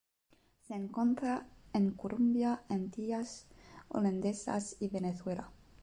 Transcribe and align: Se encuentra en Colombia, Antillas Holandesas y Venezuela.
Se 0.67 0.73
encuentra 0.73 1.45
en 1.73 1.91
Colombia, 1.91 2.63
Antillas 2.69 3.45
Holandesas 3.89 4.75
y 4.79 4.87
Venezuela. 4.87 5.51